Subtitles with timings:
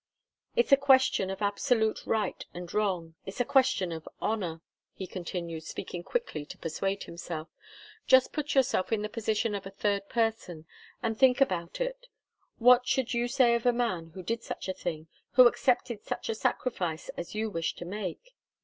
[0.55, 4.61] "It's a question of absolute right and wrong it's a question of honour,"
[4.95, 7.49] he continued, speaking quickly to persuade himself.
[8.07, 10.65] "Just put yourself in the position of a third person,
[11.03, 12.07] and think about it.
[12.57, 16.29] What should you say of a man who did such a thing who accepted such
[16.29, 18.33] a sacrifice as you wish to make?"